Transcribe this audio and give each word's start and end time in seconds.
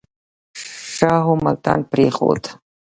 شاهو 0.95 1.33
ملتان 1.45 1.79
پرېښود. 1.91 2.43